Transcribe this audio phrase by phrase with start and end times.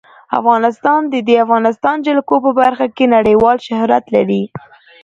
[0.39, 4.43] افغانستان د د افغانستان جلکو په برخه کې نړیوال شهرت لري.